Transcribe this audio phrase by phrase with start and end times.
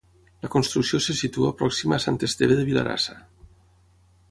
[0.45, 3.21] La construcció se situa pròxima a Sant Esteve de Vila-rasa.